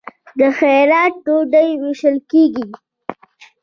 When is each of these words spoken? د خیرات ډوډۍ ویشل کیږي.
د 0.37 0.39
خیرات 0.57 1.13
ډوډۍ 1.23 1.69
ویشل 1.81 2.17
کیږي. 2.31 2.65